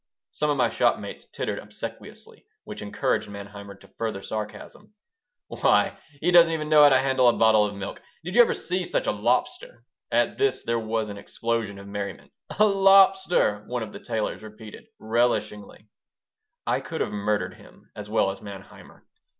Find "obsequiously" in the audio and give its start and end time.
1.59-2.43